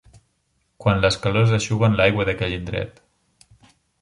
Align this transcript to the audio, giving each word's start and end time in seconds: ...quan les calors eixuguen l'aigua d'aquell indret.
...quan 0.85 1.03
les 1.03 1.17
calors 1.25 1.53
eixuguen 1.59 1.99
l'aigua 2.01 2.27
d'aquell 2.31 2.57
indret. 2.57 2.99